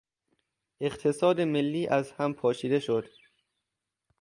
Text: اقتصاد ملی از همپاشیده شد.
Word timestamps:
اقتصاد 0.81 1.41
ملی 1.41 1.87
از 1.87 2.11
همپاشیده 2.11 2.79
شد. 2.79 3.09